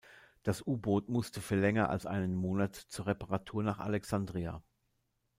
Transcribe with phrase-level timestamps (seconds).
[0.41, 4.63] Das U-Boot musste für länger als einen Monat zur Reparatur nach Alexandria.